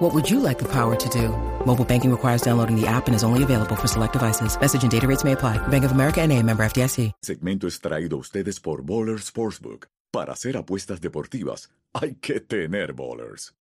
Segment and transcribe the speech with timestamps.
[0.00, 1.28] What would you like the power to do?
[1.66, 4.58] Mobile banking requires downloading the app and is only available for select devices.
[4.58, 5.58] Message and data rates may apply.
[5.68, 7.12] Bank of America and a member FDIC.
[7.22, 9.88] Segmento es traído a ustedes por Bowler Sportsbook.
[10.10, 13.52] Para hacer apuestas deportivas, hay que tener bowlers.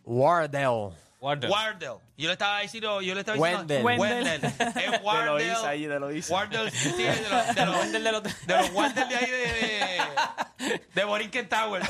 [0.06, 0.92] Wardell.
[1.20, 1.98] Wardell.
[2.18, 3.84] Yo le estaba diciendo, yo le estaba diciendo Wendell.
[3.84, 4.44] Wendell.
[4.46, 5.56] Es Wardell.
[5.66, 6.32] ahí, te lo hice.
[6.32, 10.82] Wardell, sí, de los, de Wendell de los- de los Wardell de ahí de, de,
[10.94, 11.82] de Borinquen Tower.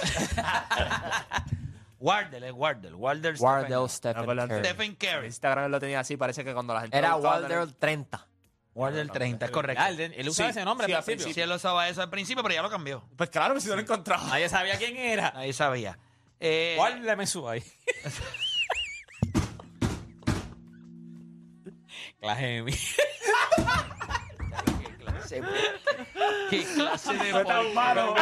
[1.99, 2.93] Wardell, es Wardell.
[2.95, 4.63] Wardell Wardell Stephen, Stephen Curry.
[4.65, 5.25] Stephen Curry.
[5.27, 6.97] Instagram lo tenía así, parece que cuando la gente...
[6.97, 8.27] Era Wardell 30.
[8.75, 9.81] Wardell 30, es correcto.
[9.81, 11.33] Ah, él, él usaba Sí, ese nombre sí, al al principio.
[11.33, 13.03] Sí, él usaba eso al principio, pero ya lo cambió.
[13.15, 14.27] Pues claro, pues si no lo encontraba.
[14.27, 15.31] Nadie sabía quién era.
[15.33, 15.97] Ahí sabía.
[16.41, 17.63] Eh, Guárdame su ahí.
[22.19, 22.73] Clase de mí.
[26.49, 28.15] ¿Qué clase de Fue tan malo.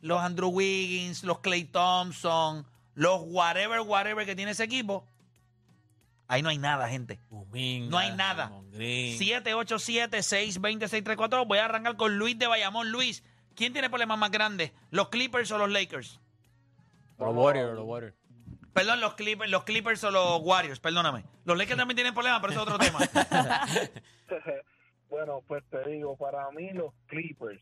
[0.00, 5.06] los Andrew Wiggins, los Clay Thompson, los whatever, whatever que tiene ese equipo,
[6.30, 7.20] ahí no hay nada, gente.
[7.30, 7.46] No
[7.98, 8.46] hay nada.
[8.46, 9.18] Draymond Green.
[9.18, 11.46] 787-620-634.
[11.46, 12.90] Voy a arrancar con Luis de Bayamón.
[12.90, 13.24] Luis,
[13.54, 14.72] ¿quién tiene problemas más grandes?
[14.90, 16.20] ¿Los Clippers o los Lakers?
[17.18, 18.14] Los Warriors, los Warriors.
[18.72, 21.24] Perdón, los Clippers, los Clippers o los Warriors, perdóname.
[21.44, 23.00] Los Lakers también tienen problemas, pero eso es otro tema.
[25.10, 27.60] Bueno, pues te digo, para mí los Clippers.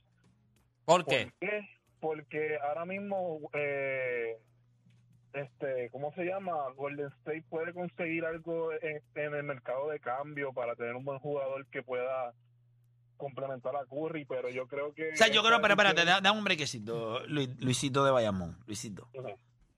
[0.85, 1.33] ¿Por ¿Por qué?
[1.41, 1.67] qué?
[1.99, 4.37] Porque ahora mismo, eh,
[5.33, 6.55] este, ¿cómo se llama?
[6.77, 11.19] Golden State puede conseguir algo en, en el mercado de cambio para tener un buen
[11.19, 12.33] jugador que pueda
[13.17, 15.11] complementar a Curry, pero yo creo que...
[15.13, 18.57] O sea, yo creo, esta pero espérate, da, da un brequecito, Luis- Luisito de Bayamón,
[18.67, 19.09] Luisito.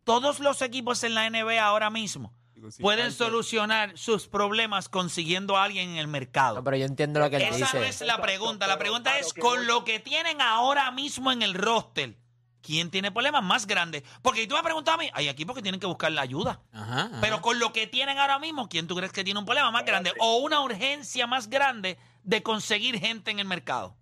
[0.04, 2.34] Todos los equipos en la NBA ahora mismo
[2.80, 6.56] pueden solucionar sus problemas consiguiendo a alguien en el mercado.
[6.56, 7.78] No, pero yo entiendo lo que él Esa dice.
[7.78, 8.66] no es la pregunta.
[8.66, 12.16] La pregunta es, con lo que tienen ahora mismo en el roster,
[12.62, 14.02] ¿quién tiene problemas más grandes?
[14.22, 16.60] Porque tú me preguntas a mí, hay equipos que tienen que buscar la ayuda.
[16.72, 17.18] Ajá, ajá.
[17.20, 19.84] Pero con lo que tienen ahora mismo, ¿quién tú crees que tiene un problema más
[19.84, 20.12] grande?
[20.20, 23.96] O una urgencia más grande de conseguir gente en el mercado.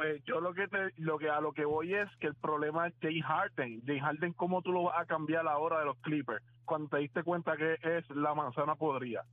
[0.00, 2.86] Pues yo lo que te, lo que a lo que voy es que el problema
[2.86, 3.82] es Jay Harden.
[3.84, 6.42] Jay Harden, ¿cómo tú lo vas a cambiar ahora de los Clippers?
[6.64, 9.26] Cuando te diste cuenta que es la manzana podrida.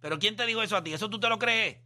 [0.00, 0.94] Pero ¿quién te dijo eso a ti?
[0.94, 1.82] ¿Eso tú te lo crees?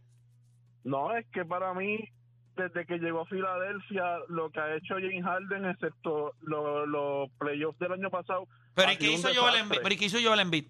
[0.83, 2.09] No, es que para mí
[2.55, 7.79] desde que llegó a Filadelfia, lo que ha hecho James Harden, excepto lo- los playoffs
[7.79, 8.47] del año pasado.
[8.73, 9.55] Pero ha ¿y qué hizo Joel.
[9.55, 9.79] Embiid?
[9.81, 10.65] Pero ¿y qué hizo Joel Embiid?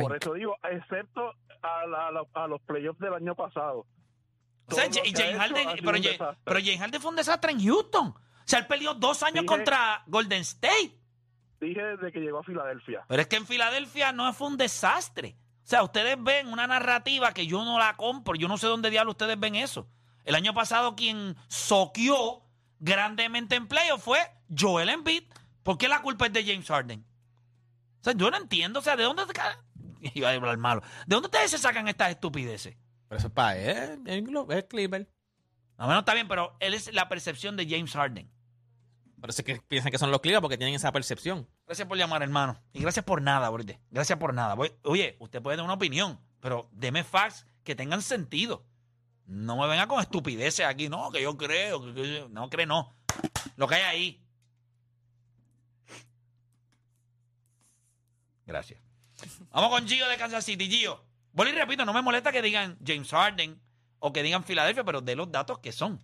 [0.00, 1.32] Por eso digo, excepto
[1.62, 3.86] a, la- a la- a los playoffs del año pasado.
[4.70, 6.38] O sea, Harden, pero, un Ja- desastre.
[6.44, 8.06] pero James Harden fue un desastre en Houston.
[8.08, 8.14] O
[8.44, 10.94] sea, él peleó dos años Dije- contra Golden State.
[11.60, 13.04] Dije desde que llegó a Filadelfia.
[13.08, 15.36] Pero es que en Filadelfia no fue un desastre.
[15.64, 18.34] O sea, ustedes ven una narrativa que yo no la compro.
[18.36, 19.86] Yo no sé dónde diablos ustedes ven eso.
[20.28, 22.42] El año pasado quien soqueó
[22.80, 24.18] grandemente en playoff fue
[24.54, 25.22] Joel Embiid.
[25.62, 27.00] ¿Por qué la culpa es de James Harden?
[27.00, 28.80] O sea, yo no entiendo.
[28.80, 30.82] O sea, ¿de dónde te Iba a hablar malo.
[31.06, 32.76] ¿De dónde ustedes se sacan estas estupideces?
[33.08, 35.10] Pero eso es para él, es Clipper.
[35.78, 38.30] No, bueno, está bien, pero él es la percepción de James Harden.
[39.22, 41.48] Por eso es que piensan que son los Clippers porque tienen esa percepción.
[41.64, 42.60] Gracias por llamar, hermano.
[42.74, 43.80] Y gracias por nada, Borde.
[43.90, 44.56] Gracias por nada.
[44.82, 48.66] Oye, usted puede dar una opinión, pero deme facts que tengan sentido.
[49.28, 50.88] No me venga con estupideces aquí.
[50.88, 51.94] No, que yo creo.
[51.94, 52.92] que- no cree, no.
[53.56, 54.24] Lo que hay ahí.
[58.46, 58.80] Gracias.
[59.50, 60.68] Vamos con Gio de Kansas City.
[60.70, 63.60] Gio, vuelvo y repito, no me molesta que digan James Harden
[63.98, 65.94] o que digan Filadelfia, pero de los datos que son.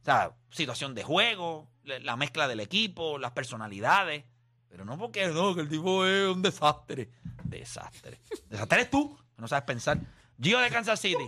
[0.00, 4.24] O sea, situación de juego, la la mezcla del equipo, las personalidades.
[4.68, 7.10] Pero no porque no, que el tipo es un desastre.
[7.44, 8.20] Desastre.
[8.48, 9.98] Desastre eres tú, no sabes pensar.
[10.40, 11.26] Gio de Kansas City.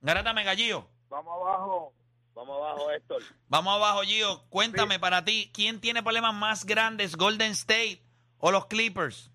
[0.00, 0.88] Garata Mega Gio.
[1.08, 1.92] Vamos abajo,
[2.34, 3.22] vamos abajo, Héctor.
[3.48, 4.42] Vamos abajo, Gio.
[4.48, 8.02] Cuéntame para ti, ¿quién tiene problemas más grandes, Golden State
[8.38, 9.30] o los Clippers?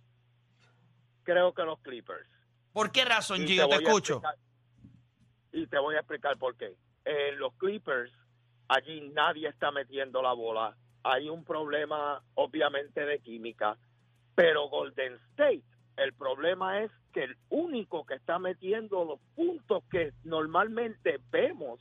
[1.23, 2.27] Creo que los Clippers.
[2.73, 3.67] ¿Por qué razón, Y Gio?
[3.67, 4.15] Te a escucho.
[4.15, 4.37] explicar-
[5.53, 6.75] y te voy a explicar por qué.
[7.05, 8.11] En los Clippers,
[8.67, 10.75] allí nadie está metiendo la bola.
[11.03, 13.77] Hay un problema, obviamente, de química.
[14.33, 15.63] Pero Golden State,
[15.97, 21.79] el problema es que el único que está metiendo los puntos que normalmente vemos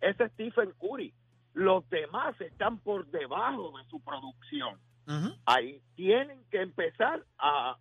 [0.00, 1.12] es Stephen Curry.
[1.54, 4.78] Los demás están por debajo de su producción.
[5.44, 7.76] Ahí tienen que empezar a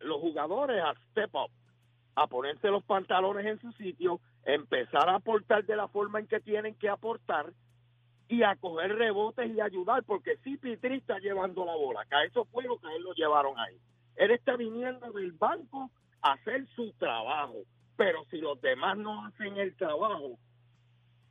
[0.00, 1.50] los jugadores a step up,
[2.14, 6.40] a ponerse los pantalones en su sitio, empezar a aportar de la forma en que
[6.40, 7.52] tienen que aportar
[8.28, 12.24] y a coger rebotes y ayudar, porque si Pitri está llevando la bola, que a
[12.24, 13.78] eso fue lo que a él lo llevaron ahí.
[14.16, 15.90] Él está viniendo del banco
[16.22, 17.62] a hacer su trabajo,
[17.96, 20.38] pero si los demás no hacen el trabajo,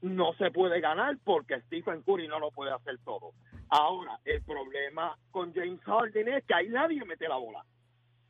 [0.01, 3.33] no se puede ganar porque Stephen Curry no lo puede hacer todo.
[3.69, 7.65] Ahora, el problema con James Harden es que ahí nadie mete la bola.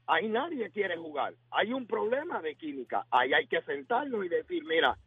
[0.07, 1.33] Ahí nadie quiere jugar.
[1.51, 3.05] Hay un problema de química.
[3.11, 4.97] Ahí hay que sentarnos y decir, mira,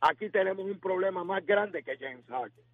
[0.00, 2.64] aquí tenemos un problema más grande que James Harden.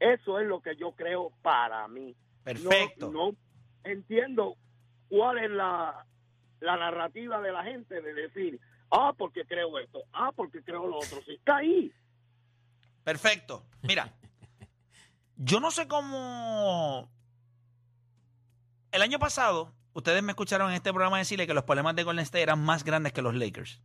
[0.00, 2.14] Eso es lo que yo creo para mí.
[2.42, 3.10] Perfecto.
[3.10, 3.36] No, no
[3.84, 4.56] entiendo
[5.10, 6.06] cuál es la,
[6.60, 8.58] la narrativa de la gente de decir,
[8.90, 11.20] ah, porque creo esto, ah, porque creo lo otro.
[11.22, 11.92] Si está ahí,
[13.04, 13.64] Perfecto.
[13.82, 14.12] Mira,
[15.36, 17.10] yo no sé cómo.
[18.92, 22.22] El año pasado, ustedes me escucharon en este programa decirle que los problemas de Golden
[22.22, 23.80] State eran más grandes que los Lakers.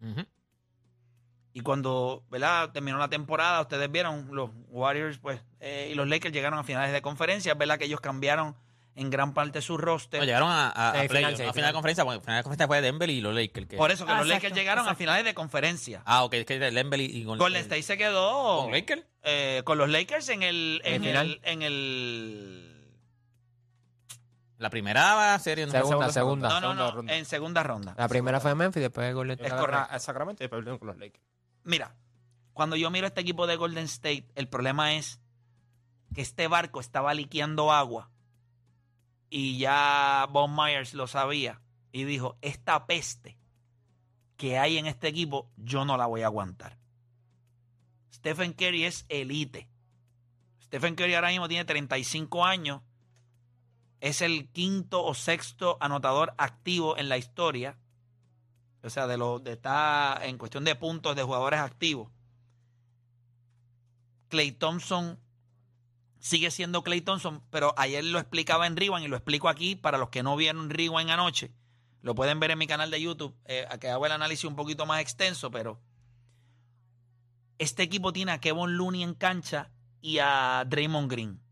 [1.53, 2.71] Y cuando ¿verdad?
[2.71, 6.91] terminó la temporada, ustedes vieron los Warriors pues eh, y los Lakers llegaron a finales
[6.91, 7.53] de conferencia.
[7.53, 8.55] Es verdad que ellos cambiaron
[8.95, 10.19] en gran parte su roster.
[10.21, 13.35] No, llegaron a, a, final de conferencia, porque final de conferencia fue Denver y los
[13.35, 13.67] Lakers.
[13.67, 16.01] que- Por eso que Ah, los Lakers exacto, llegaron a finales de conferencia.
[16.05, 19.03] Ah, ok, es que Denver y Golden, Golden State se quedó ¿Con Lakers?
[19.23, 22.85] eh, con los Lakers en el en el, en el
[24.57, 25.65] La primera serie.
[25.65, 25.77] no sé.
[25.79, 26.47] Segunda, segunda.
[26.49, 27.15] no no segunda no ronda.
[27.15, 27.95] en segunda ronda.
[27.97, 29.61] La primera fue Memphis, después Golden Es State.
[29.61, 29.87] correcto.
[29.91, 31.23] A Sacramento y perdieron con los Lakers.
[31.65, 31.93] Mira,
[32.53, 35.19] cuando yo miro este equipo de Golden State, el problema es
[36.13, 38.09] que este barco estaba liqueando agua
[39.37, 41.59] y ya Von Myers lo sabía
[41.91, 43.37] y dijo, esta peste
[44.37, 46.77] que hay en este equipo, yo no la voy a aguantar.
[48.13, 49.67] Stephen Curry es elite.
[50.63, 52.81] Stephen Curry ahora mismo tiene 35 años.
[53.99, 57.77] Es el quinto o sexto anotador activo en la historia.
[58.83, 62.09] O sea, de lo de está en cuestión de puntos de jugadores activos.
[64.29, 65.19] Clay Thompson
[66.25, 69.99] sigue siendo Clay Thompson, pero ayer lo explicaba en Rewind y lo explico aquí para
[69.99, 71.53] los que no vieron Rewind anoche.
[72.01, 74.87] Lo pueden ver en mi canal de YouTube, eh, que hago el análisis un poquito
[74.87, 75.79] más extenso, pero
[77.59, 79.69] este equipo tiene a Kevin Looney en cancha
[80.01, 81.43] y a Draymond Green.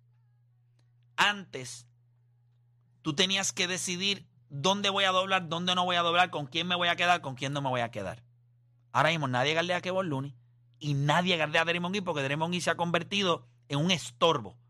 [1.17, 1.85] Antes,
[3.03, 6.65] tú tenías que decidir dónde voy a doblar, dónde no voy a doblar, con quién
[6.65, 8.23] me voy a quedar, con quién no me voy a quedar.
[8.91, 10.35] Ahora mismo nadie gardea a Kevin Looney
[10.79, 14.62] y nadie gardea a Draymond Green porque Draymond Green se ha convertido en un estorbo.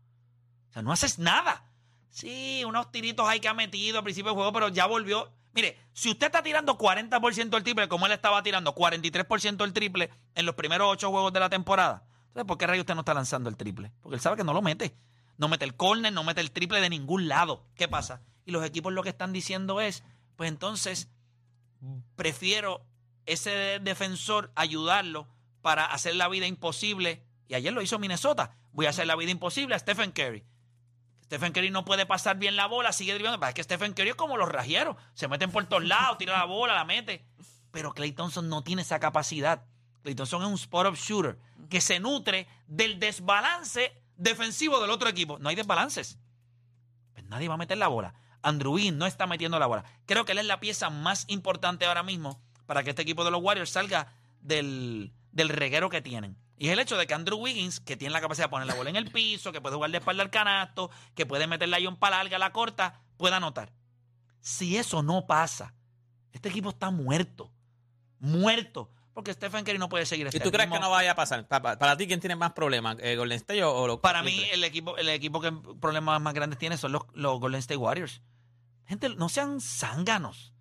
[0.74, 1.70] Sea, no haces nada.
[2.10, 5.32] Sí, unos tiritos hay que ha metido al principio del juego, pero ya volvió.
[5.52, 10.10] Mire, si usted está tirando 40% del triple, como él estaba tirando 43% del triple
[10.34, 13.14] en los primeros ocho juegos de la temporada, Entonces, ¿por qué rayo usted no está
[13.14, 13.92] lanzando el triple?
[14.00, 14.96] Porque él sabe que no lo mete.
[15.36, 17.68] No mete el corner, no mete el triple de ningún lado.
[17.76, 18.22] ¿Qué pasa?
[18.44, 20.02] Y los equipos lo que están diciendo es,
[20.34, 21.08] pues entonces
[22.16, 22.84] prefiero
[23.26, 25.28] ese defensor ayudarlo
[25.62, 27.24] para hacer la vida imposible.
[27.46, 28.56] Y ayer lo hizo Minnesota.
[28.72, 30.44] Voy a hacer la vida imposible a Stephen Curry.
[31.24, 33.44] Stephen Curry no puede pasar bien la bola, sigue dribando.
[33.46, 34.96] Es que Stephen Curry es como los rajeros.
[35.14, 37.24] Se meten por todos lados, tira la bola, la mete.
[37.70, 39.64] Pero Clay Thompson no tiene esa capacidad.
[40.02, 41.38] Clay Thompson es un spot-up shooter
[41.70, 45.38] que se nutre del desbalance defensivo del otro equipo.
[45.38, 46.18] No hay desbalances.
[47.14, 48.14] Pues nadie va a meter la bola.
[48.42, 49.84] Andrew no está metiendo la bola.
[50.04, 53.30] Creo que él es la pieza más importante ahora mismo para que este equipo de
[53.30, 56.36] los Warriors salga del, del reguero que tienen.
[56.56, 58.74] Y es el hecho de que Andrew Wiggins, que tiene la capacidad de poner la
[58.74, 61.86] bola en el piso, que puede jugar de espalda al canasto, que puede meterle ahí
[61.86, 63.72] un para larga, la corta, pueda anotar.
[64.40, 65.74] Si eso no pasa,
[66.32, 67.52] este equipo está muerto.
[68.20, 68.90] Muerto.
[69.12, 71.46] Porque Stephen Curry no puede seguir ¿Y este tú crees que no vaya a pasar?
[71.46, 72.96] Pa- pa- Para, ti, ¿quién tiene más problemas?
[73.00, 76.34] ¿Eh, ¿Golden State o, o los Para mí, el equipo, el equipo que problemas más
[76.34, 78.22] grandes tiene son los, los Golden State Warriors.
[78.86, 80.52] Gente, no sean zánganos.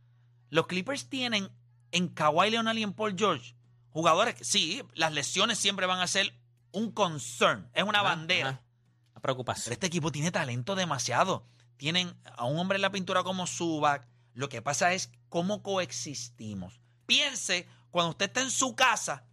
[0.49, 1.49] Los Clippers tienen
[1.91, 3.55] en Kawhi Leonard y en Paul George
[3.93, 6.35] jugadores sí, las lesiones siempre van a ser
[6.71, 8.61] un concern, es una bandera.
[9.11, 9.65] Una preocupación.
[9.65, 11.45] Pero este equipo tiene talento demasiado.
[11.77, 14.07] Tienen a un hombre en la pintura como Zubac.
[14.33, 16.81] Lo que pasa es cómo coexistimos.
[17.05, 19.25] Piense cuando usted está en su casa,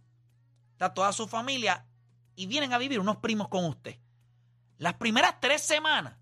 [0.73, 1.87] está toda su familia
[2.35, 3.97] y vienen a vivir unos primos con usted.
[4.77, 6.17] Las primeras tres semanas,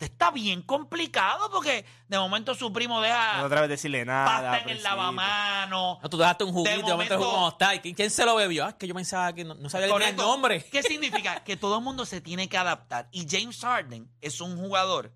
[0.00, 4.24] está bien complicado porque de momento su primo deja No otra vez decirle nada.
[4.26, 5.98] pasta en el lavamano.
[6.02, 7.74] No, tú dejaste un juguito, De de momento el jugo momento- no está.
[7.74, 8.64] ¿Y quién, quién se lo bebió?
[8.64, 10.64] Ah, es que yo pensaba que no, no sabía el nombre.
[10.70, 11.44] ¿Qué significa?
[11.44, 13.08] que todo el mundo se tiene que adaptar.
[13.12, 15.12] Y James Harden es un jugador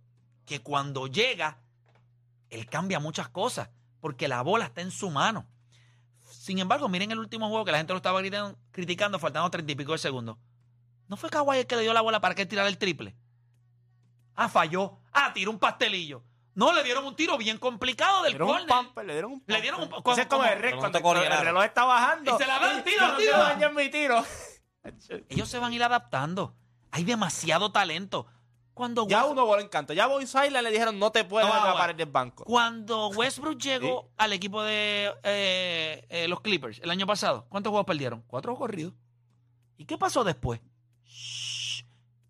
[0.46, 1.58] que cuando llega,
[2.50, 5.46] él cambia muchas cosas, porque la bola está en su mano.
[6.30, 9.72] Sin embargo, miren el último juego que la gente lo estaba gritando- criticando, faltando treinta
[9.72, 10.36] y pico de segundos.
[11.08, 13.14] ¿No fue Kawhi el que le dio la bola para que tirara el triple?
[14.36, 14.98] Ah, falló.
[15.12, 16.22] Ah, tiró un pastelillo.
[16.54, 18.76] No, le dieron un tiro bien complicado Le del dieron un corner.
[18.86, 20.02] pumper, le dieron un Le dieron un- pumper.
[20.04, 22.34] como- Ese es como el no te cuando el reloj está bajando.
[22.34, 23.38] Y se la dan, tiro, no tiro.
[23.38, 24.24] dañar mi tiro.
[25.28, 26.54] Ellos se van a ir adaptando.
[26.92, 28.26] Hay demasiado talento.
[28.72, 29.92] Cuando Ya West- uno voló encanto.
[29.92, 32.44] Ya Boy Silent le dijeron no te puedes No, no, no, parar del banco.
[32.44, 37.86] Cuando Westbrook llegó al equipo de eh, eh, los Clippers el año pasado, ¿cuántos juegos
[37.86, 38.22] perdieron?
[38.26, 38.92] Cuatro corridos.
[39.76, 40.60] ¿Y qué pasó después?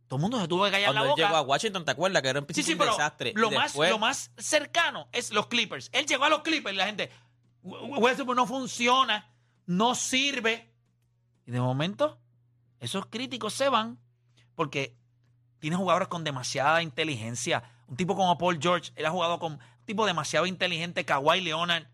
[0.09, 1.23] Todo el mundo se tuvo que callar Cuando la él boca.
[1.23, 2.23] llegó a Washington, ¿te acuerdas?
[2.23, 3.33] Que era un, sí, sí, un pero desastre.
[3.35, 5.89] lo Y más, después- lo más cercano es los Clippers.
[5.93, 7.11] Él llegó a los Clippers y la gente,
[7.63, 9.31] "We- Westbrook no funciona,
[9.67, 10.71] no sirve.
[11.47, 12.19] Y de momento,
[12.81, 13.99] esos críticos se van
[14.55, 14.97] porque
[15.59, 17.63] tiene jugadores con demasiada inteligencia.
[17.89, 21.87] Un tipo como Paul George, él ha jugado con un tipo demasiado inteligente, Kawhi Leonard.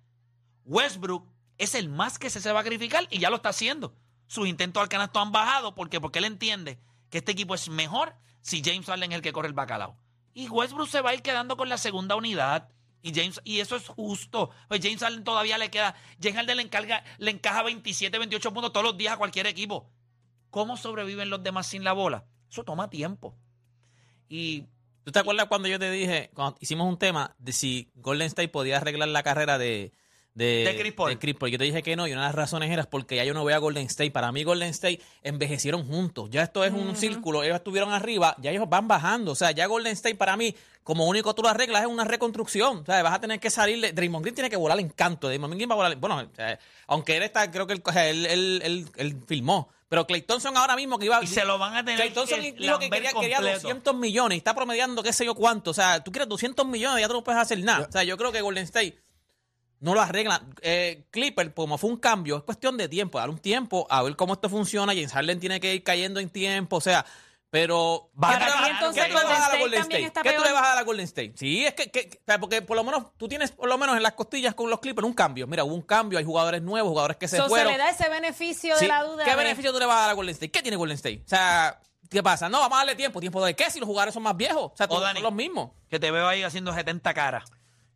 [0.64, 1.26] Westbrook
[1.58, 3.94] es el más que se, se va a sacrificar y ya lo está haciendo.
[4.26, 6.78] Sus intentos al canasto han bajado porque porque él entiende
[7.10, 9.96] que este equipo es mejor si James Harden es el que corre el bacalao.
[10.32, 12.68] Y Westbrook se va a ir quedando con la segunda unidad.
[13.02, 14.50] Y James y eso es justo.
[14.68, 15.94] Pues James Harden todavía le queda.
[16.22, 19.90] James Harden le, encarga, le encaja 27, 28 puntos todos los días a cualquier equipo.
[20.50, 22.24] ¿Cómo sobreviven los demás sin la bola?
[22.50, 23.36] Eso toma tiempo.
[24.28, 24.66] Y
[25.04, 28.48] ¿Tú te acuerdas cuando yo te dije, cuando hicimos un tema de si Golden State
[28.48, 29.92] podía arreglar la carrera de,
[30.34, 31.18] de, De Chris Paul.
[31.18, 31.50] Chris Paul?
[31.50, 33.44] Yo te dije que no, y una de las razones era porque ya yo no
[33.44, 34.10] veo a Golden State.
[34.10, 36.28] Para mí, Golden State envejecieron juntos.
[36.30, 37.42] Ya esto es un círculo.
[37.42, 39.32] Ellos estuvieron arriba, ya ellos van bajando.
[39.32, 42.78] O sea, ya Golden State para mí, como único tú lo arreglas, es una reconstrucción.
[42.78, 43.92] O sea, vas a tener que salirle.
[43.92, 45.26] Draymond Green tiene que volar en canto.
[45.28, 45.96] Draymond Green va a volar.
[45.96, 49.68] Bueno, o sea, aunque él está, creo que él, él, él, él- él filmó.
[49.88, 52.40] Pero Clay Thompson ahora mismo que iba Y se lo van a tener Clay Thompson
[52.40, 53.60] que dijo que quería, quería completo.
[53.62, 55.72] 200 millones y está promediando qué sé yo cuánto.
[55.72, 57.86] O sea, tú quieres 200 millones, ya tú no puedes hacer nada.
[57.88, 58.96] O sea, yo creo que Golden State
[59.80, 60.42] no lo arregla.
[60.62, 64.14] Eh, Clipper, como fue un cambio, es cuestión de tiempo, dar un tiempo a ver
[64.16, 64.92] cómo esto funciona.
[64.92, 67.04] James Harden tiene que ir cayendo en tiempo, o sea,
[67.52, 70.12] pero ¿qué tú le vas- entonces ¿qué tú le vas a dar a Golden State
[70.22, 71.32] ¿Qué tú le vas a dar a Golden State?
[71.34, 73.96] Sí, es que, que- o sea, porque por lo menos tú tienes por lo menos
[73.96, 75.46] en las costillas con los Clippers un cambio.
[75.48, 77.72] Mira, hubo un cambio, hay jugadores nuevos, jugadores que se So, se fueron.
[77.72, 78.82] le da ese beneficio Sí.
[78.84, 79.24] de la duda.
[79.24, 80.52] ¿Qué beneficio tú le vas a dar a Golden State?
[80.52, 81.22] ¿Qué tiene Golden State?
[81.24, 82.48] O sea, ¿qué pasa?
[82.48, 83.18] No, vamos a darle tiempo.
[83.18, 83.68] ¿Tiempo de qué?
[83.70, 84.70] Si los jugadores son más viejos.
[84.72, 85.14] O sea, todos Dani.
[85.16, 85.70] son los mismos.
[85.88, 87.50] Que te veo ahí haciendo 70 caras.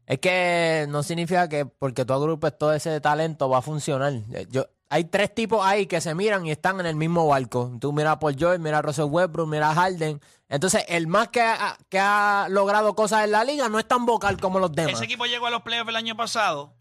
[0.07, 4.13] Es que no significa que porque tú agrupes todo ese talento va a funcionar.
[4.33, 7.73] Eh, Yo, hay tres tipos ahí que se miran y están en el mismo barco.
[7.81, 10.21] Tú mira a Paul George, mira a Russell Westbrook, mira a Harden.
[10.49, 14.07] Entonces, el más que ha, que ha logrado cosas en la liga no es tan
[14.07, 14.95] vocal como los demás.
[14.95, 16.77] Ese equipo llegó a los playoffs el año pasado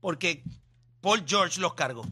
[0.00, 0.42] porque
[1.00, 2.02] Paul George los cargó.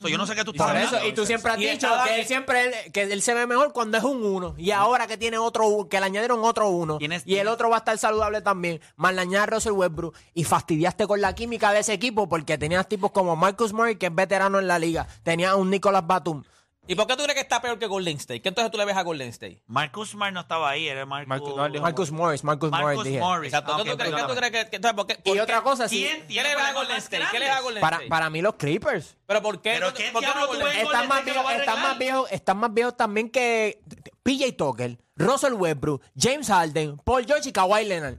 [0.00, 1.08] So, yo no sé qué tú estás Por eso, hablando.
[1.08, 3.72] y tú siempre has Y dicho estaba- que él siempre que él se ve mejor
[3.72, 4.54] cuando es un uno.
[4.56, 6.98] Y ahora que tiene otro u- que le añadieron otro uno.
[7.24, 8.80] Y el otro va a estar saludable también.
[8.96, 10.14] Más le añade a Russell Westbrook.
[10.34, 14.06] Y fastidiaste con la química de ese equipo porque tenías tipos como Marcus Murray, que
[14.06, 15.08] es veterano en la liga.
[15.24, 16.44] Tenías un Nicolas Batum.
[16.88, 18.40] ¿Y por qué tú crees que está peor que Golden State?
[18.42, 19.62] ¿Qué entonces tú le ves a Golden State?
[19.66, 22.84] Marcus Smart no estaba ahí, era Marcus, Marcus- no, él dijo- Marcus Morris, Marcus, Morris,
[22.86, 23.18] Marcus dije.
[23.20, 23.52] Morris.
[23.52, 23.72] Exacto.
[23.72, 24.34] Ah, ¿Qué ok, tú crees, qué perdóname.
[24.34, 25.98] tú crees que, que- entonces, ¿por qué- Y por otra cosa, sí.
[26.02, 27.24] ¿Quién ¿Qué tiene le ves a Golden State?
[27.30, 27.60] ¿Qué le a?
[27.60, 28.08] Golden Para, State?
[28.08, 29.16] para mí los Clippers.
[29.26, 29.72] ¿Pero por qué?
[29.74, 30.76] ¿Pero ¿Por qué no diablo Golden tú ves?
[30.76, 30.86] State?
[30.86, 33.80] Están Golden más, viejos, va están más viejos, están más viejos también que
[34.22, 38.16] PJ Tucker, Russell Westbrook, James Harden, Paul George y Kawhi Leonard.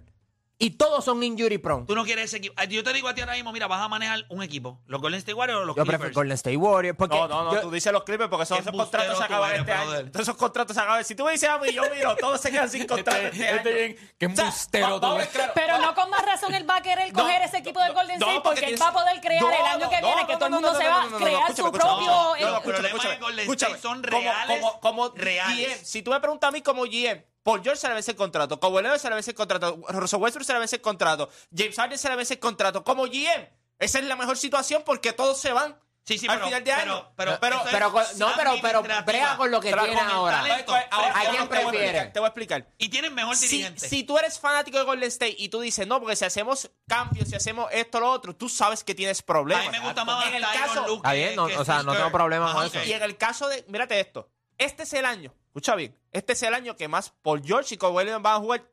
[0.62, 1.86] Y todos son injury prone.
[1.86, 2.62] Tú no quieres ese equipo.
[2.64, 4.82] Yo te digo a ti ahora mismo, mira, vas a manejar un equipo.
[4.88, 6.00] ¿Los Golden State Warriors o los Yo Clippers?
[6.00, 6.98] prefiero Golden State Warriors.
[6.98, 9.24] Porque No, no, no, yo- tú dices los Clippers porque esos Qué contratos se embustero
[9.38, 9.86] acaban este año.
[9.90, 10.12] brother.
[10.12, 11.06] Todos esos contratos se acaban.
[11.06, 13.64] Si tú me dices a mí, yo miro, todos se quedan sin contrato este, año.
[13.64, 15.34] qué O sea, embustero va- tú vamos a eres.
[15.34, 15.54] ver claro.
[15.56, 18.20] Pero no con más razón él va a querer No, coger ese equipo de Golden
[18.20, 20.22] no, State porque porque él va a poder crear No, el año que no, viene
[20.24, 21.26] no, que no, todo el no, mundo no, se no, va no, a no, no,
[21.26, 21.86] crear su propio...
[21.86, 24.62] No, no, los problemas de Golden State son como- reales.
[24.82, 25.10] Como.
[25.12, 28.18] GM, si tú me preguntas a mí como GM, Paul George se le vence el
[28.18, 31.30] contrato, Kawhi Leonard se le vence el contrato, Russell Westbrook se le vence el contrato,
[31.56, 32.84] James Harden se le vence el contrato.
[32.84, 36.46] Como GM, esa es la mejor situación porque todos se van Sí, sí, al pero,
[36.48, 37.12] final de pero, año.
[37.16, 40.16] pero, pero, pero con- no, pero, pero brega con lo que Pero tiene con el
[40.16, 40.42] ahora.
[40.42, 40.74] talento.
[40.74, 42.06] ¿A quién te voy explicar, prefiere?
[42.08, 42.68] Te voy a explicar.
[42.80, 43.88] Y tienen mejor Si, dirigente.
[43.88, 47.30] si tú eres fanático de Golden State y tú dices, no, porque si hacemos cambios,
[47.30, 49.66] si hacemos esto, lo otro, tú sabes que tienes a problemas.
[49.68, 52.12] mí me gusta más En el caso- Está bien, no, o sea, no tengo Kerr.
[52.12, 52.84] problema con Ah, eso.
[52.84, 56.44] Y en el caso de, mírate esto, este es el año, escucha bien, este es
[56.44, 58.70] el año que más Paul George y Kawhi Leonard van a jugar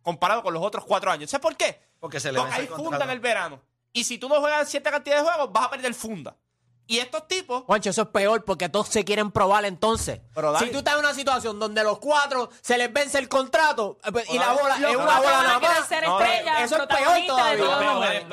[0.00, 1.30] comparado con los otros cuatro años.
[1.30, 1.80] ¿Sabes por qué?
[2.00, 3.04] Porque se le Porque vence hay el funda contrato.
[3.04, 3.60] en el verano.
[3.92, 6.36] Y si tú no juegas cierta cantidad de juegos, vas a perder funda.
[6.86, 10.20] Y estos tipos, Juancho, eso es peor porque todos se quieren probar entonces.
[10.34, 13.98] Pero, si tú estás en una situación donde los cuatro se les vence el contrato
[14.04, 16.86] eh, pues, y la bola Los es una bola nada más, ser No, eso es
[16.86, 18.26] peor todavía.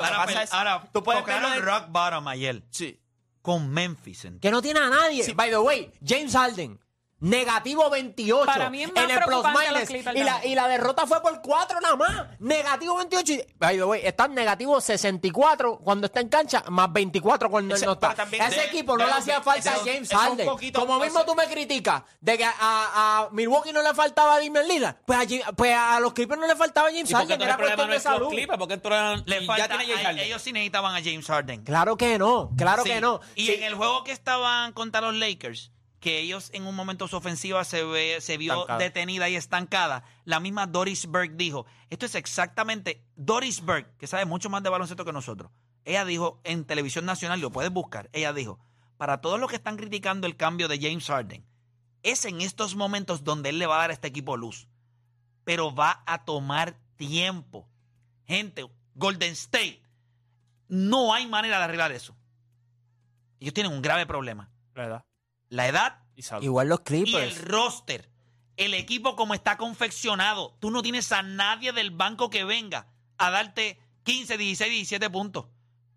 [0.50, 3.00] Ahora, tú puedes tocaron rock bottom ayer sí,
[3.42, 4.24] con Memphis.
[4.24, 4.40] ¿entiendes?
[4.42, 5.24] que no tiene a nadie.
[5.24, 5.32] Sí.
[5.32, 6.78] By the way, James Harden,
[7.20, 11.06] negativo 28 Para mí es más en el plus minus y la, y la derrota
[11.06, 12.26] fue por 4 nada más.
[12.40, 13.32] Negativo 28.
[13.32, 17.74] y- By the way, está en negativo 64 cuando está en cancha, más 24 cuando
[17.74, 18.16] Ese- él no está.
[18.22, 20.46] ese de- equipo no de- le hacía de- falta de- a James Harden.
[20.74, 24.34] Como o mismo sea- tú me criticas de que a, a Milwaukee no le faltaba
[24.36, 27.12] a Damian Lillard, pues a, pues a los Clippers no le faltaba a James ¿Y
[27.12, 27.42] por qué Harden.
[27.48, 28.28] Era cuestión no de los salud.
[28.30, 28.58] Clippers?
[28.58, 30.24] Porque el problema Le y falta, ya tiene James a- Harden.
[30.24, 31.64] ellos sí necesitaban a James Harden.
[31.64, 32.88] Claro que no, claro Sí.
[32.90, 33.20] que no.
[33.34, 33.54] Y Sí.
[33.54, 37.62] en el juego que estaban contra los Lakers, que ellos en un momento su ofensiva
[37.64, 38.78] se, ve, se vio Estancada.
[38.78, 44.24] detenida y estancada, la misma Doris Berg dijo, esto es exactamente, Doris Berg, que sabe
[44.24, 45.52] mucho más de baloncesto que nosotros,
[45.84, 48.58] ella dijo en televisión nacional, lo puedes buscar, ella dijo,
[48.96, 51.46] para todos los que están criticando el cambio de James Harden,
[52.02, 54.68] es en estos momentos donde él le va a dar a este equipo luz,
[55.44, 57.68] pero va a tomar tiempo.
[58.24, 59.82] Gente, Golden State,
[60.68, 62.16] no hay manera de arreglar eso.
[63.38, 64.50] Ellos tienen un grave problema.
[64.74, 65.09] la edad
[65.50, 66.42] La edad y salud.
[66.44, 67.36] Igual los y Clippers.
[67.36, 68.08] el roster.
[68.56, 70.56] El equipo como está confeccionado.
[70.60, 72.86] Tú no tienes a nadie del banco que venga
[73.18, 75.46] a darte 15, 16, 17 puntos.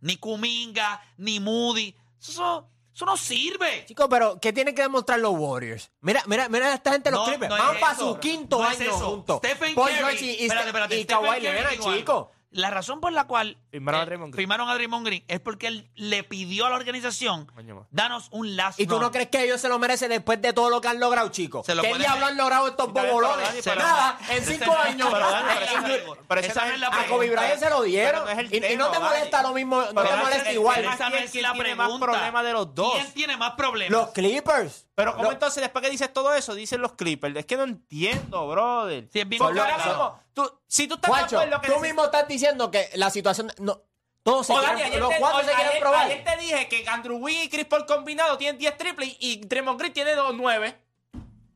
[0.01, 1.95] Ni Kuminga, ni Moody.
[2.21, 3.85] Eso, eso no sirve.
[3.85, 5.91] Chicos, pero ¿qué tienen que demostrar los Warriors?
[6.01, 7.49] Mira, mira, mira a esta gente los No, Clippers.
[7.49, 8.13] no es Van para eso.
[8.13, 9.09] su quinto No es año eso.
[9.09, 9.37] juntos.
[9.39, 9.93] Stephen Curry.
[9.93, 11.97] George y, y, espérate, espérate, y Stephen Kawhi Curry Leonard, dijo algo.
[11.97, 12.27] chicos.
[12.53, 14.41] La razón por la cual Firmaron a eh, Draymond Green.
[14.43, 17.51] firmaron a Draymond Green es porque él le pidió a la organización
[17.91, 19.11] danos un last ¿Y tú no run.
[19.11, 21.65] crees que ellos se lo merecen después de todo lo que han logrado, chicos?
[21.65, 23.47] Se lo ¿Qué pueden- han logrado estos Está bien, pero bobolones?
[23.49, 25.09] Dani, pero- Nada, en Ese cinco años.
[25.11, 26.91] pero Dani, pero esa no es- pero esa esa no no es es la a
[26.91, 27.41] Kobe pregunta.
[27.41, 28.11] Bryant se lo dieron.
[28.11, 29.03] Pero no es el y, y no tema, te Dani.
[29.05, 30.79] molesta lo mismo, no Pero te Dani, molesta el- igual.
[30.79, 32.05] el- Esa no ¿Quién- es quién la tiene más pregunta.
[32.05, 32.93] problema de los dos?
[32.93, 33.91] ¿Quién tiene más problemas?
[33.99, 34.85] Los Clippers.
[34.95, 37.35] Pero ¿cómo Lo- entonces después que dices todo eso, dicen los Clippers?
[37.35, 39.07] Es que no entiendo, brother.
[39.11, 40.03] Sí, es bien Porque ahora complicado.
[40.11, 43.51] mismo, tú- si tú estás de acuerdo que tú mismo estás diciendo que la situación...
[43.59, 43.81] No,
[44.23, 46.05] todos se quieren- los cuatro se quieren ayer- probar.
[46.05, 49.79] ayer te dije que Andrew Wiggins y Chris Paul combinado tienen 10 triples y Draymond
[49.79, 50.75] Green tiene 2-9.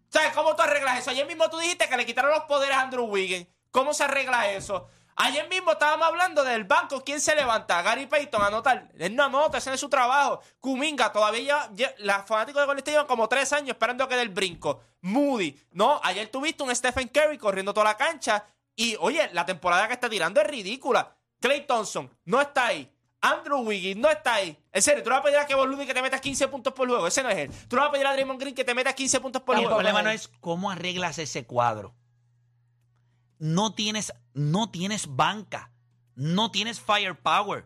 [0.10, 1.12] ¿Sabes cómo tú arreglas eso?
[1.12, 3.48] Ayer mismo tú dijiste que le quitaron los poderes a Andrew Wiggins.
[3.72, 4.88] ¿Cómo se arregla eso?
[5.20, 7.04] Ayer mismo estábamos hablando del banco.
[7.04, 7.82] ¿Quién se levanta?
[7.82, 8.88] Gary Payton anotar.
[9.00, 10.42] Él no anota, ese es su trabajo.
[10.60, 14.08] Kuminga, todavía lleva, lle- los fanáticos de Golden State llevan como tres años esperando a
[14.10, 14.82] que dé el brinco.
[15.02, 18.46] Moody, no, ayer tuviste un Stephen Curry corriendo toda la cancha.
[18.78, 21.18] Y oye, la temporada que está tirando es ridícula.
[21.42, 22.90] Clay Thompson no está ahí.
[23.20, 24.56] Andrew Wiggins no está ahí.
[24.72, 26.74] En serio, tú le vas a pedir a Kevin Looney que te metas 15 puntos
[26.74, 27.08] por juego.
[27.08, 27.52] Ese no es él.
[27.68, 29.62] Tú le vas a pedir a Draymond Green que te metas 15 puntos por el
[29.62, 29.76] juego.
[29.78, 31.96] problema no es cómo arreglas ese cuadro.
[33.40, 35.72] No tienes, no tienes banca.
[36.14, 37.66] No tienes firepower.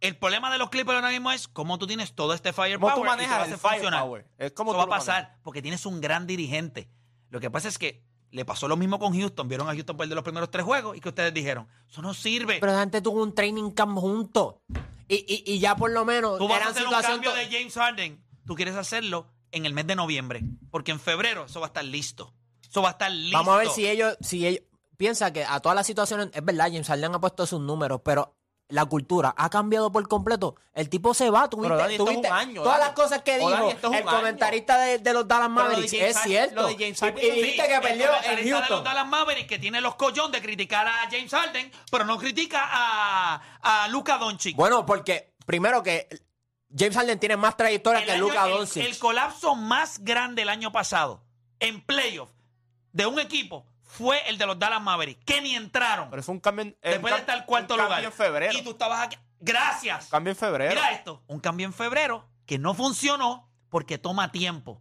[0.00, 2.94] El problema de los Clippers ahora mismo es cómo tú tienes todo este firepower.
[2.94, 4.00] ¿Cómo tú y te manejas haces el funcionar.
[4.00, 4.26] firepower?
[4.38, 6.88] Es como Eso va a pasar porque tienes un gran dirigente.
[7.30, 9.46] Lo que pasa es que le pasó lo mismo con Houston.
[9.46, 12.58] Vieron a Houston perder los primeros tres juegos y que ustedes dijeron, eso no sirve.
[12.58, 14.56] Pero antes tuvo un training camp juntos.
[15.06, 17.74] Y, y, y ya por lo menos Tú vas a hacer un cambio de James
[17.74, 18.24] Harden.
[18.46, 20.42] Tú quieres hacerlo en el mes de noviembre.
[20.70, 22.34] Porque en febrero eso va a estar listo.
[22.68, 23.36] Eso va a estar listo.
[23.36, 24.62] Vamos a ver si ellos, si ellos
[24.96, 28.34] piensan que a todas las situaciones, es verdad, James Harden ha puesto sus números, pero
[28.72, 30.56] la cultura ha cambiado por completo.
[30.72, 32.88] El tipo se va, tuviste, Dani, esto es tuviste año, todas Dani.
[32.88, 35.54] las cosas que O, dijo Dani, esto es el comentarista de, de los Dallas lo
[35.54, 35.92] Mavericks.
[35.92, 36.54] Es Harden- cierto.
[36.62, 38.84] lo de James Y- Harden- y dijiste que el perdió en comentarista de los.
[38.84, 43.42] Dallas Mavericks que tiene los collones de criticar a James Harden, pero no critica a,
[43.60, 44.56] a Luka Doncic.
[44.56, 46.08] Bueno, porque primero que
[46.74, 48.84] James Harden tiene más trayectoria El que año- Luka el- Doncic.
[48.86, 51.22] El, colapso más grande el año pasado
[51.60, 52.30] en playoff
[52.92, 56.08] de un equipo fue el de los Dallas Mavericks, que ni entraron.
[56.08, 58.04] Pero fue un cambio en, después un de estar cam- cuarto un cambio lugar.
[58.04, 58.58] en febrero.
[58.58, 59.16] Y tú estabas aquí.
[59.38, 60.06] Gracias.
[60.08, 60.74] Cambio en febrero.
[60.74, 64.80] Mira esto, un cambio en febrero que no funcionó porque toma tiempo.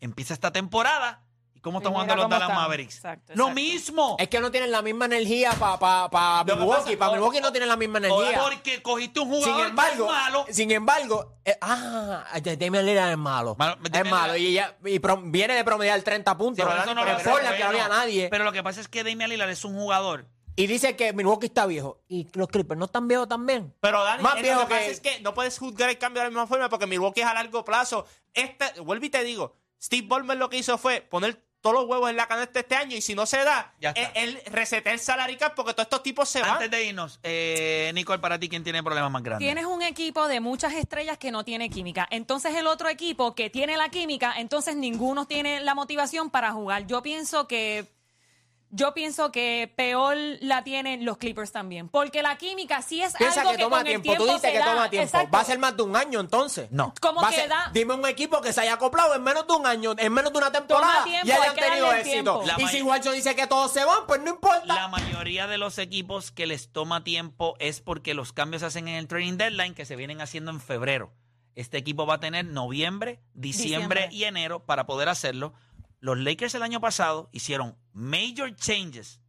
[0.00, 1.25] Empieza esta temporada
[1.66, 2.48] cómo están jugando los Dallas.
[2.48, 2.96] Mavericks.
[2.96, 3.54] Exacto, Lo exacto.
[3.54, 4.16] mismo.
[4.18, 6.82] Es que no tienen la misma energía para pa, pa Lo que Milwaukee.
[6.96, 8.40] pasa- Para Milwaukee no tienen la misma energía.
[8.42, 10.46] Porque cogiste un Sin jugador que es embargo, malo.
[10.50, 12.24] sin embargo, eh, ah,
[12.58, 13.54] Damian Lillard es malo.
[13.58, 16.64] Malo, es Damian malo y, ya, y prom- viene de promediar 30 puntos.
[16.64, 18.28] Pero eso no en lo Portland, que no había nadie.
[18.30, 20.26] Pero lo que pasa es que Damian Lillard es un jugador.
[20.58, 22.00] Y dice que Milwaukee está viejo.
[22.08, 23.74] Y los Clippers no están viejos también.
[23.80, 26.22] Pero Dani, Más viejo lo que, pasa que- es que no puedes juzgar el cambio
[26.22, 28.06] de la misma forma porque Milwaukee es a largo plazo.
[28.32, 32.08] Este, vuelvo y te digo, Steve Ballmer lo que hizo fue poner todos los huevos
[32.10, 34.02] en la canasta este año y si no se da, Ya está.
[34.20, 36.50] él, él resetea el salary cap porque todos estos tipos se van.
[36.52, 39.44] Antes de irnos, eh, Nicole, para ti, ¿quién tiene problemas más grandes?
[39.46, 42.06] Tienes un equipo de muchas estrellas que no tiene química.
[42.10, 46.86] Entonces el otro equipo que tiene la química, entonces ninguno tiene la motivación para jugar.
[46.86, 47.95] Yo pienso que
[48.76, 53.40] yo pienso que peor la tienen los Clippers también, porque la química sí es Piensa
[53.40, 54.22] algo que que, toma con el tiempo.
[54.22, 54.64] Tú dices se que da.
[54.66, 55.04] toma tiempo.
[55.06, 55.30] Exacto.
[55.34, 56.70] Va a ser más de un año entonces.
[56.70, 56.92] No.
[57.00, 59.52] Como Va que ser- da- Dime un equipo que se haya acoplado en menos de
[59.54, 62.40] un año, en menos de una temporada tiempo, y hayan hay tenido éxito.
[62.40, 62.42] tiempo.
[62.46, 64.66] La Y si Watson dice que todos se van, pues no importa.
[64.66, 68.88] La mayoría de los equipos que les toma tiempo es porque los cambios se hacen
[68.88, 71.12] en el trading deadline que se vienen haciendo en febrero.
[71.54, 74.08] Este equipo va a tener noviembre, diciembre, Diciembre.
[74.12, 75.54] y enero para poder hacerlo.
[76.00, 79.20] Los Lakers el año pasado hicieron major changes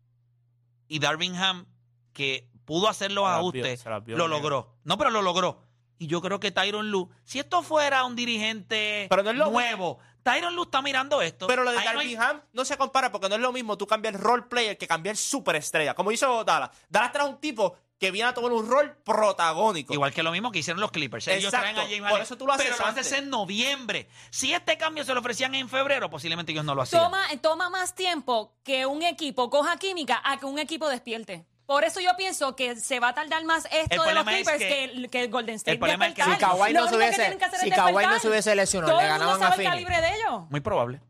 [0.87, 1.65] y Darvingham,
[2.13, 4.75] que pudo hacer los vio, ajustes, vio lo logró.
[4.83, 5.63] No, pero lo logró.
[5.99, 9.49] Y yo creo que Tyron Lue, si esto fuera un dirigente Pero no es lo-
[9.51, 11.47] nuevo, Tyron Lue está mirando esto.
[11.47, 13.87] Pero lo de Ahí no hay- no se compara porque no es lo mismo tú
[13.87, 15.95] cambiar el role player que cambiar superestrella.
[15.95, 16.69] Como hizo Dallas.
[16.89, 19.93] Dallas trae un tipo que viene a tomar un rol protagónico.
[19.93, 21.27] Igual que lo mismo que hicieron los Clippers.
[21.29, 21.73] Ellos Exacto.
[21.73, 23.19] traen a James Por eso tú lo haces Pero lo haces antes.
[23.19, 24.07] en noviembre.
[24.29, 27.03] Si este cambio se lo ofrecían en febrero, posiblemente ellos no lo hacían.
[27.03, 31.45] Toma, toma más tiempo que un equipo coja química a que un equipo despierte.
[31.65, 34.57] Por eso yo pienso que se va a tardar más esto de los es Clippers
[34.57, 35.71] que- que, el- que el Golden State.
[35.73, 37.91] el problema es que si Kawhi no se hubiese- tienen que hacer si es Kawhi
[37.91, 38.21] no despertar.
[38.21, 39.89] se hubiese lesionado, Todo le el mundo ganaban a sabe el Phoenix.
[39.89, 40.49] calibre de ellos.
[40.49, 41.01] Muy probable.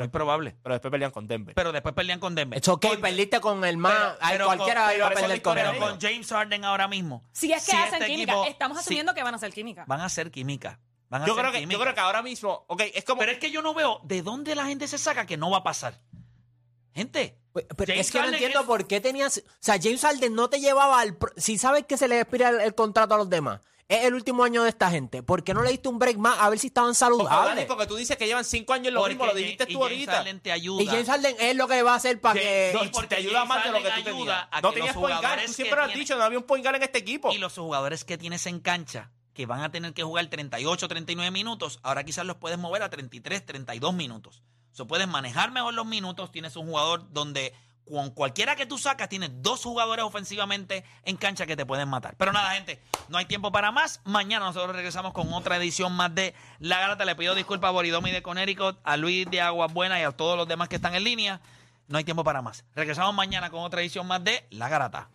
[0.00, 0.56] Muy probable.
[0.62, 1.54] Pero después pelean con Denver.
[1.54, 2.58] Pero después pelean con Denver.
[2.58, 3.92] Es ok, Con- perdiste con el más.
[3.92, 5.78] pero- pero cualquiera con- iba a pero perder con pero él.
[5.78, 7.22] con James Harden ahora mismo.
[7.32, 9.84] Si es que hacen este química, equipo- estamos sí, asumiendo que van a hacer química.
[9.86, 10.78] van a hacer química.
[11.10, 11.78] Van a Yo hacer creo, que, química.
[11.78, 13.20] yo creo que ahora mismo, ok, es como...
[13.20, 15.58] Pero es que yo no veo de dónde la gente se saca que no va
[15.58, 15.98] a pasar.
[16.94, 17.38] Gente.
[17.52, 19.38] Pues, Pero James es que no Harden entiendo es- por qué tenías.
[19.38, 21.16] O sea, James Harden no te llevaba al.
[21.16, 24.12] pro- Si sabes que se le expira el, el contrato a los demás, es el
[24.14, 25.22] último año de esta gente.
[25.22, 27.64] ¿Por qué no le diste un break más a ver si estaban Dani, saludables?
[27.64, 29.78] porque tú dices que llevan cinco años en lo Porque mismo, lo dijiste y tú
[29.80, 30.12] James ahorita.
[30.12, 30.82] Harden te ayuda.
[30.82, 32.70] Y James Harden es lo que va a hacer para que.
[32.74, 34.46] No, porque te ayuda James más de lo que tú tenías.
[34.50, 36.62] a No que tenías point guard, tú siempre lo has dicho, no había un point
[36.64, 37.32] guard en este equipo.
[37.32, 41.30] Y los jugadores que tienes en cancha, que van a tener que jugar 38, 39
[41.30, 44.42] minutos, ahora quizás los puedes mover a 33, 32 minutos.
[44.72, 46.30] O sea, puedes manejar mejor los minutos.
[46.30, 47.54] Tienes un jugador donde
[47.88, 52.14] con cualquiera que tú sacas, tienes dos jugadores ofensivamente en cancha que te pueden matar.
[52.16, 54.00] Pero nada, gente, no hay tiempo para más.
[54.04, 57.04] Mañana nosotros regresamos con otra edición más de La Garata.
[57.04, 60.36] Le pido disculpas a Boridomi de Connecticut, a Luis de Aguas Buenas y a todos
[60.36, 61.40] los demás que están en línea.
[61.88, 62.64] No hay tiempo para más.
[62.74, 65.08] Regresamos mañana con otra edición más de La Garata.